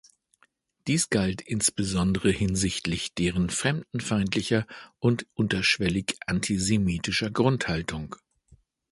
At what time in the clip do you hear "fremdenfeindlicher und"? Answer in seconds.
3.51-5.27